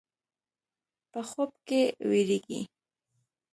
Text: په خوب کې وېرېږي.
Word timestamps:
په 1.11 1.19
خوب 1.29 1.51
کې 1.67 1.81
وېرېږي. 2.09 2.61